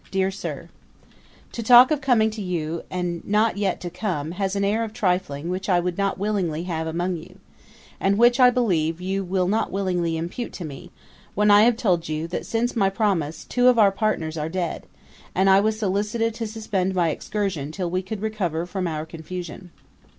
[0.09, 0.69] 'DEAR SIR,
[1.51, 4.93] 'To talk of coming to you, and not yet to come, has an air of
[4.93, 7.37] trifling which I would not willingly have among you;
[7.99, 10.89] and which, I believe, you will not willingly impute to me,
[11.35, 14.87] when I have told you, that since my promise, two of our partners are dead,
[15.35, 19.05] and that I was solicited to suspend my excursion till we could recover from our
[19.05, 19.69] confusion.